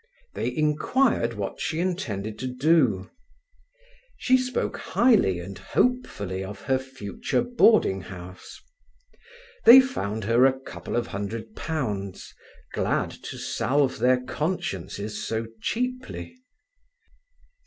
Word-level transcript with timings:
They 0.33 0.51
inquired 0.57 1.35
what 1.35 1.61
she 1.61 1.79
intended 1.79 2.39
to 2.39 2.47
do. 2.47 3.11
She 4.17 4.35
spoke 4.35 4.77
highly 4.77 5.37
and 5.39 5.55
hopefully 5.59 6.43
of 6.43 6.61
her 6.61 6.79
future 6.79 7.43
boarding 7.43 8.01
house. 8.01 8.59
They 9.63 9.79
found 9.79 10.23
her 10.23 10.47
a 10.47 10.59
couple 10.59 10.95
of 10.95 11.05
hundred 11.05 11.55
pounds, 11.55 12.33
glad 12.73 13.11
to 13.11 13.37
salve 13.37 13.99
their 13.99 14.19
consciences 14.19 15.23
so 15.23 15.45
cheaply. 15.61 16.35